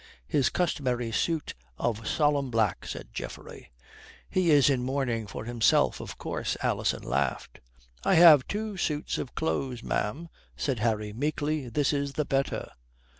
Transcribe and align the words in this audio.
"His 0.27 0.49
customary 0.49 1.11
suit 1.11 1.53
of 1.77 2.07
solemn 2.07 2.49
black," 2.49 2.87
said 2.87 3.13
Geoffrey. 3.13 3.71
"He 4.27 4.49
is 4.49 4.67
in 4.67 4.81
mourning 4.81 5.27
for 5.27 5.45
himself, 5.45 5.99
of 6.01 6.17
course," 6.17 6.57
Alison 6.63 7.03
laughed. 7.03 7.59
"I 8.03 8.15
have 8.15 8.47
two 8.47 8.77
suits 8.77 9.19
of 9.19 9.35
clothes, 9.35 9.83
ma'am," 9.83 10.29
said 10.57 10.79
Harry 10.79 11.13
meekly. 11.13 11.69
"This 11.69 11.93
is 11.93 12.13
the 12.13 12.25
better." 12.25 12.71